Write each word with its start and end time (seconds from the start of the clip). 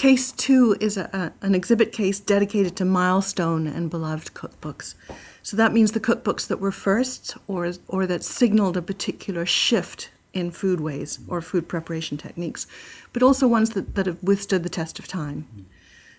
Case 0.00 0.32
two 0.32 0.78
is 0.80 0.96
a, 0.96 1.10
a, 1.12 1.46
an 1.46 1.54
exhibit 1.54 1.92
case 1.92 2.18
dedicated 2.20 2.74
to 2.76 2.86
milestone 2.86 3.66
and 3.66 3.90
beloved 3.90 4.32
cookbooks. 4.32 4.94
So 5.42 5.58
that 5.58 5.74
means 5.74 5.92
the 5.92 6.00
cookbooks 6.00 6.48
that 6.48 6.58
were 6.58 6.72
first 6.72 7.36
or, 7.46 7.70
or 7.86 8.06
that 8.06 8.24
signaled 8.24 8.78
a 8.78 8.80
particular 8.80 9.44
shift 9.44 10.10
in 10.32 10.52
food 10.52 10.80
ways 10.80 11.18
or 11.28 11.42
food 11.42 11.68
preparation 11.68 12.16
techniques, 12.16 12.66
but 13.12 13.22
also 13.22 13.46
ones 13.46 13.70
that, 13.72 13.94
that 13.94 14.06
have 14.06 14.22
withstood 14.22 14.62
the 14.62 14.70
test 14.70 14.98
of 14.98 15.06
time. 15.06 15.66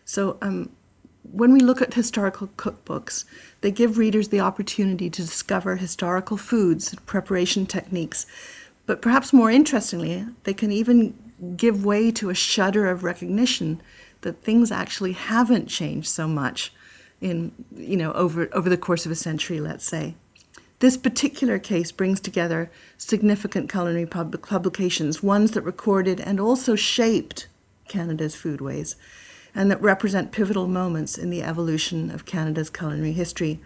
So 0.05 0.38
um, 0.43 0.70
when 1.23 1.52
we 1.52 1.59
look 1.59 1.82
at 1.82 1.95
historical 1.95 2.50
cookbooks, 2.50 3.25
they 3.61 3.71
give 3.71 3.98
readers 3.98 4.27
the 4.27 4.41
opportunity 4.41 5.09
to 5.09 5.23
discover 5.23 5.77
historical 5.77 6.38
foods, 6.38 6.91
and 6.91 7.04
preparation 7.07 7.66
techniques, 7.66 8.27
but 8.86 9.02
perhaps 9.02 9.34
more 9.34 9.50
interestingly, 9.50 10.27
they 10.43 10.54
can 10.54 10.71
even 10.71 11.18
give 11.55 11.83
way 11.83 12.11
to 12.11 12.29
a 12.29 12.35
shudder 12.35 12.89
of 12.89 13.03
recognition 13.03 13.81
that 14.21 14.43
things 14.43 14.71
actually 14.71 15.13
haven't 15.13 15.68
changed 15.68 16.07
so 16.07 16.27
much 16.27 16.71
in 17.19 17.51
you 17.75 17.97
know 17.97 18.11
over 18.13 18.49
over 18.54 18.69
the 18.69 18.77
course 18.77 19.05
of 19.05 19.11
a 19.11 19.15
century 19.15 19.59
let's 19.59 19.85
say. 19.85 20.15
This 20.79 20.97
particular 20.97 21.59
case 21.59 21.91
brings 21.91 22.19
together 22.19 22.71
significant 22.97 23.69
culinary 23.69 24.07
pub- 24.07 24.41
publications 24.41 25.21
ones 25.21 25.51
that 25.51 25.61
recorded 25.61 26.19
and 26.19 26.39
also 26.39 26.75
shaped 26.75 27.47
canada's 27.87 28.35
foodways 28.35 28.96
and 29.54 29.69
that 29.69 29.82
represent 29.82 30.32
pivotal 30.32 30.68
moments 30.68 31.18
in 31.18 31.29
the 31.29 31.43
evolution 31.43 32.09
of 32.09 32.25
canada's 32.25 32.69
culinary 32.69 33.11
history. 33.11 33.59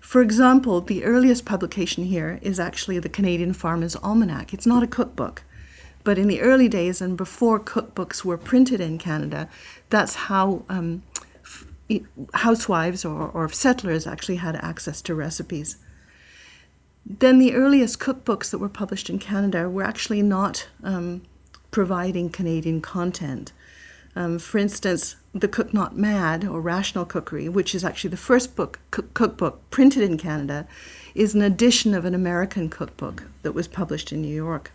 For 0.00 0.22
example 0.22 0.80
the 0.80 1.04
earliest 1.04 1.44
publication 1.44 2.04
here 2.04 2.38
is 2.42 2.60
actually 2.60 2.98
the 3.00 3.08
canadian 3.08 3.52
farmer's 3.52 3.96
almanac. 3.96 4.54
It's 4.54 4.66
not 4.66 4.82
a 4.82 4.88
cookbook 4.88 5.42
but 6.04 6.18
in 6.18 6.28
the 6.28 6.40
early 6.40 6.68
days 6.68 7.00
and 7.00 7.16
before 7.16 7.58
cookbooks 7.58 8.24
were 8.24 8.36
printed 8.38 8.80
in 8.80 8.98
Canada, 8.98 9.48
that's 9.88 10.14
how 10.14 10.62
um, 10.68 11.02
housewives 12.34 13.04
or, 13.04 13.28
or 13.28 13.48
settlers 13.48 14.06
actually 14.06 14.36
had 14.36 14.56
access 14.56 15.02
to 15.02 15.14
recipes. 15.14 15.78
Then 17.06 17.38
the 17.38 17.54
earliest 17.54 17.98
cookbooks 17.98 18.50
that 18.50 18.58
were 18.58 18.68
published 18.68 19.10
in 19.10 19.18
Canada 19.18 19.68
were 19.68 19.82
actually 19.82 20.22
not 20.22 20.68
um, 20.82 21.22
providing 21.70 22.30
Canadian 22.30 22.80
content. 22.80 23.52
Um, 24.16 24.38
for 24.38 24.58
instance, 24.58 25.16
The 25.34 25.48
Cook 25.48 25.74
Not 25.74 25.96
Mad 25.96 26.44
or 26.44 26.60
Rational 26.60 27.04
Cookery, 27.04 27.48
which 27.48 27.74
is 27.74 27.84
actually 27.84 28.10
the 28.10 28.16
first 28.16 28.54
book 28.54 28.78
cookbook 28.90 29.68
printed 29.70 30.02
in 30.02 30.16
Canada, 30.16 30.66
is 31.14 31.34
an 31.34 31.42
edition 31.42 31.94
of 31.94 32.04
an 32.04 32.14
American 32.14 32.70
cookbook 32.70 33.24
that 33.42 33.52
was 33.52 33.68
published 33.68 34.12
in 34.12 34.22
New 34.22 34.34
York. 34.34 34.70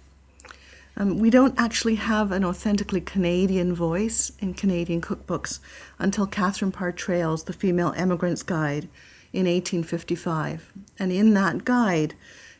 Um, 0.98 1.20
we 1.20 1.30
don't 1.30 1.58
actually 1.58 1.96
have 1.96 2.32
an 2.32 2.44
authentically 2.44 3.02
Canadian 3.02 3.74
voice 3.74 4.32
in 4.40 4.54
Canadian 4.54 5.02
cookbooks 5.02 5.60
until 5.98 6.28
Catherine 6.28 6.72
Parr 6.72 6.92
Traill's 6.92 7.44
The 7.44 7.54
Female 7.54 7.94
Emigrant's 7.96 8.44
Guide 8.44 8.90
in 9.32 9.46
1855. 9.46 10.74
And 10.98 11.12
in 11.12 11.34
that 11.36 11.64
guide, 11.64 12.16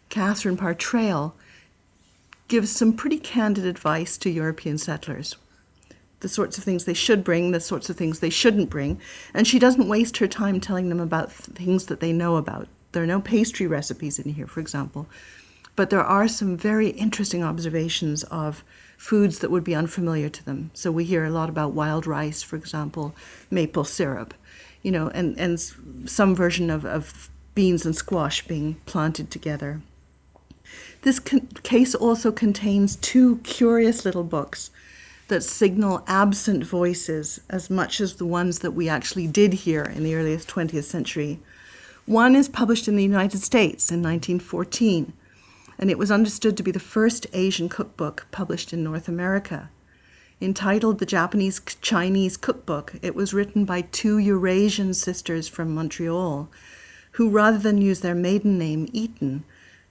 Catherine 0.10 0.58
Parr 0.58 0.74
Traill 0.74 1.34
gives 2.48 2.72
some 2.72 2.94
pretty 2.94 3.20
candid 3.20 3.66
advice 3.66 4.18
to 4.18 4.30
European 4.30 4.78
settlers. 4.78 5.36
The 6.22 6.30
sorts 6.30 6.58
of 6.58 6.64
things 6.64 6.86
they 6.86 6.94
should 6.94 7.24
bring, 7.24 7.52
the 7.52 7.60
sorts 7.60 7.90
of 7.90 7.96
things 7.96 8.20
they 8.20 8.30
shouldn't 8.30 8.70
bring. 8.70 9.00
And 9.34 9.48
she 9.48 9.60
doesn't 9.60 9.88
waste 9.88 10.18
her 10.18 10.28
time 10.28 10.60
telling 10.60 10.90
them 10.90 11.00
about 11.00 11.32
things 11.32 11.86
that 11.86 12.00
they 12.00 12.12
know 12.12 12.36
about. 12.36 12.68
There 12.92 13.04
are 13.04 13.08
no 13.08 13.22
pastry 13.22 13.68
recipes 13.68 14.20
in 14.20 14.34
here, 14.34 14.48
for 14.48 14.60
example. 14.60 15.08
But 15.80 15.92
there 15.92 16.04
are 16.04 16.28
some 16.28 16.58
very 16.58 16.90
interesting 16.90 17.42
observations 17.42 18.26
of 18.26 18.66
foods 18.98 19.40
that 19.40 19.50
would 19.50 19.64
be 19.64 19.74
unfamiliar 19.74 20.28
to 20.28 20.44
them. 20.44 20.72
So 20.74 20.92
we 20.92 21.06
hear 21.06 21.24
a 21.24 21.30
lot 21.30 21.48
about 21.48 21.72
wild 21.72 22.06
rice, 22.06 22.44
for 22.44 22.58
example, 22.58 23.16
maple 23.50 23.86
syrup, 23.86 24.34
you 24.84 24.92
know, 24.92 25.08
and, 25.08 25.40
and 25.40 25.58
some 25.58 26.36
version 26.36 26.70
of, 26.70 26.84
of 26.84 27.30
beans 27.56 27.86
and 27.86 27.96
squash 27.96 28.46
being 28.46 28.76
planted 28.86 29.32
together. 29.32 29.80
This 31.04 31.18
con- 31.18 31.48
case 31.64 31.96
also 31.96 32.30
contains 32.34 32.98
two 32.98 33.38
curious 33.46 34.04
little 34.04 34.26
books 34.26 34.72
that 35.30 35.44
signal 35.44 36.04
absent 36.08 36.66
voices 36.66 37.40
as 37.50 37.70
much 37.70 38.02
as 38.02 38.16
the 38.16 38.26
ones 38.26 38.60
that 38.60 38.72
we 38.72 38.90
actually 38.90 39.28
did 39.28 39.54
hear 39.54 39.84
in 39.84 40.04
the 40.04 40.16
earliest 40.16 40.50
20th 40.50 40.84
century. 40.84 41.40
One 42.06 42.36
is 42.36 42.50
published 42.50 42.90
in 42.90 42.98
the 42.98 43.04
United 43.04 43.40
States 43.40 43.90
in 43.90 44.04
1914 44.04 45.14
and 45.80 45.90
it 45.90 45.98
was 45.98 46.12
understood 46.12 46.58
to 46.58 46.64
be 46.64 46.72
the 46.72 46.80
first 46.80 47.26
Asian 47.34 47.70
cookbook 47.70 48.28
published 48.30 48.74
in 48.74 48.84
North 48.84 49.08
America. 49.08 49.70
Entitled 50.42 51.00
The 51.00 51.06
Japanese 51.06 51.60
Chinese 51.82 52.38
Cookbook, 52.38 52.96
it 53.02 53.16
was 53.16 53.34
written 53.34 53.66
by 53.66 53.82
two 53.82 54.18
Eurasian 54.18 54.94
sisters 54.94 55.48
from 55.48 55.74
Montreal, 55.74 56.50
who, 57.14 57.30
rather 57.30 57.58
than 57.58 57.82
use 57.82 58.02
their 58.02 58.16
maiden 58.16 58.58
name, 58.58 58.88
Eaton, 58.92 59.44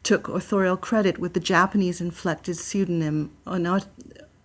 took 0.03 0.29
authorial 0.29 0.77
credit 0.77 1.19
with 1.19 1.35
the 1.35 1.41
Japanese 1.41 2.01
inflected 2.01 2.57
pseudonym 2.57 3.33
Onoto 3.47 3.87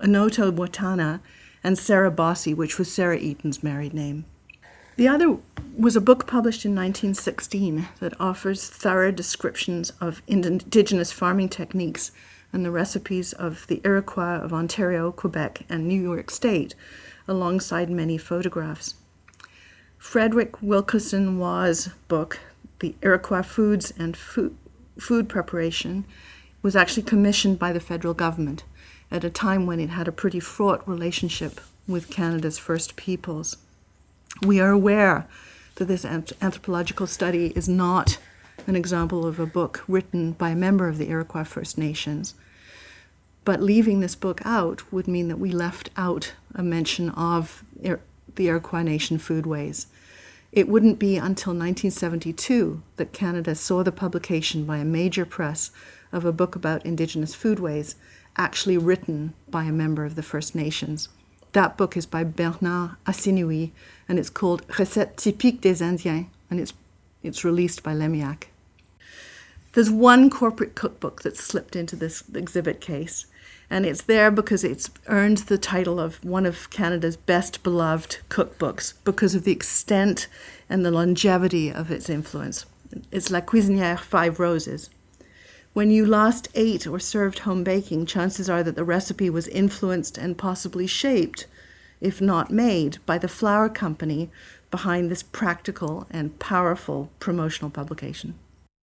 Watanna 0.01 1.19
and 1.63 1.77
Sarah 1.77 2.11
Bosse, 2.11 2.53
which 2.53 2.77
was 2.77 2.91
Sarah 2.91 3.17
Eaton's 3.17 3.63
married 3.63 3.93
name. 3.93 4.25
The 4.95 5.07
other 5.07 5.37
was 5.75 5.95
a 5.95 6.01
book 6.01 6.27
published 6.27 6.65
in 6.65 6.75
1916 6.75 7.87
that 7.99 8.19
offers 8.19 8.69
thorough 8.69 9.11
descriptions 9.11 9.91
of 9.99 10.21
indigenous 10.27 11.11
farming 11.11 11.49
techniques 11.49 12.11
and 12.51 12.63
the 12.63 12.69
recipes 12.69 13.33
of 13.33 13.65
the 13.65 13.81
Iroquois 13.83 14.39
of 14.39 14.53
Ontario, 14.53 15.11
Quebec, 15.11 15.63
and 15.67 15.87
New 15.87 15.99
York 15.99 16.29
State, 16.29 16.75
alongside 17.27 17.89
many 17.89 18.19
photographs. 18.19 18.93
Frederick 19.97 20.61
Wilkerson 20.61 21.39
Waugh's 21.39 21.87
book, 22.07 22.39
The 22.79 22.93
Iroquois 23.01 23.41
Foods 23.41 23.91
and 23.97 24.15
Food, 24.15 24.55
Food 24.99 25.27
Preparation, 25.27 26.05
was 26.61 26.75
actually 26.75 27.03
commissioned 27.03 27.57
by 27.57 27.73
the 27.73 27.79
federal 27.79 28.13
government 28.13 28.63
at 29.09 29.23
a 29.23 29.29
time 29.31 29.65
when 29.65 29.79
it 29.79 29.89
had 29.89 30.07
a 30.07 30.11
pretty 30.11 30.39
fraught 30.39 30.87
relationship 30.87 31.59
with 31.87 32.11
Canada's 32.11 32.59
First 32.59 32.95
Peoples. 32.95 33.57
We 34.41 34.59
are 34.59 34.71
aware 34.71 35.27
that 35.75 35.85
this 35.85 36.05
anthropological 36.05 37.07
study 37.07 37.53
is 37.55 37.69
not 37.69 38.17
an 38.67 38.75
example 38.75 39.25
of 39.25 39.39
a 39.39 39.45
book 39.45 39.83
written 39.87 40.33
by 40.33 40.49
a 40.49 40.55
member 40.55 40.87
of 40.87 40.97
the 40.97 41.09
Iroquois 41.09 41.43
First 41.43 41.77
Nations. 41.77 42.35
But 43.45 43.61
leaving 43.61 43.99
this 43.99 44.15
book 44.15 44.41
out 44.45 44.91
would 44.91 45.07
mean 45.07 45.27
that 45.27 45.39
we 45.39 45.51
left 45.51 45.89
out 45.97 46.33
a 46.55 46.63
mention 46.63 47.09
of 47.09 47.63
the 47.81 48.47
Iroquois 48.47 48.83
Nation 48.83 49.17
foodways. 49.17 49.85
It 50.51 50.67
wouldn't 50.67 50.99
be 50.99 51.17
until 51.17 51.53
1972 51.53 52.83
that 52.97 53.11
Canada 53.11 53.55
saw 53.55 53.81
the 53.83 53.91
publication 53.91 54.65
by 54.65 54.77
a 54.77 54.85
major 54.85 55.25
press 55.25 55.71
of 56.11 56.25
a 56.25 56.31
book 56.31 56.55
about 56.55 56.85
Indigenous 56.85 57.35
foodways 57.35 57.95
actually 58.37 58.77
written 58.77 59.33
by 59.49 59.63
a 59.63 59.71
member 59.71 60.05
of 60.05 60.15
the 60.15 60.23
First 60.23 60.53
Nations. 60.53 61.09
That 61.53 61.77
book 61.77 61.95
is 61.95 62.07
by 62.07 62.23
Bernard 62.23 62.97
Assiniwi, 63.05 63.71
and 64.09 64.17
it's 64.17 64.31
called 64.31 64.67
Recettes 64.67 65.17
typiques 65.17 65.61
des 65.61 65.83
Indiens, 65.83 66.25
and 66.49 66.59
it's, 66.59 66.73
it's 67.21 67.45
released 67.45 67.83
by 67.83 67.93
Leméac. 67.93 68.45
There's 69.73 69.91
one 69.91 70.31
corporate 70.31 70.73
cookbook 70.73 71.21
that 71.21 71.37
slipped 71.37 71.75
into 71.75 71.95
this 71.95 72.23
exhibit 72.33 72.81
case, 72.81 73.27
and 73.69 73.85
it's 73.85 74.01
there 74.01 74.31
because 74.31 74.63
it's 74.63 74.89
earned 75.07 75.39
the 75.39 75.59
title 75.59 75.99
of 75.99 76.23
one 76.23 76.47
of 76.47 76.71
Canada's 76.71 77.17
best 77.17 77.61
beloved 77.61 78.17
cookbooks 78.29 78.93
because 79.03 79.35
of 79.35 79.43
the 79.43 79.51
extent 79.51 80.27
and 80.69 80.83
the 80.83 80.91
longevity 80.91 81.71
of 81.71 81.91
its 81.91 82.09
influence. 82.09 82.65
It's 83.11 83.29
La 83.29 83.41
Cuisinière 83.41 83.99
Five 83.99 84.39
Roses. 84.39 84.89
When 85.73 85.89
you 85.89 86.05
last 86.05 86.49
ate 86.53 86.85
or 86.85 86.99
served 86.99 87.39
home 87.39 87.63
baking, 87.63 88.05
chances 88.05 88.47
are 88.47 88.61
that 88.61 88.75
the 88.75 88.83
recipe 88.83 89.27
was 89.31 89.47
influenced 89.47 90.19
and 90.19 90.37
possibly 90.37 90.85
shaped, 90.85 91.47
if 91.99 92.21
not 92.21 92.51
made, 92.51 92.99
by 93.07 93.17
the 93.17 93.27
flour 93.27 93.69
company 93.69 94.29
behind 94.69 95.09
this 95.09 95.23
practical 95.23 96.05
and 96.11 96.37
powerful 96.37 97.09
promotional 97.19 97.71
publication. 97.71 98.35